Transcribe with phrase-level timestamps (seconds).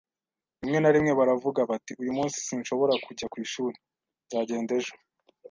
[0.61, 3.77] Rimwe na rimwe baravuga bati: "Uyu munsi sinshobora kujya ku ishuri.
[4.25, 4.93] Nzagenda ejo."